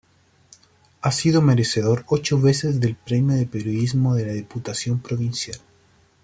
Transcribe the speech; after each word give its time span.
Ha 1.03 1.11
sido 1.11 1.43
merecedor 1.43 2.05
ocho 2.07 2.41
veces 2.41 2.79
del 2.79 2.95
premio 2.95 3.35
de 3.37 3.45
Periodismo 3.45 4.15
de 4.15 4.25
la 4.25 4.33
Diputación 4.33 4.97
Provincial. 4.99 5.59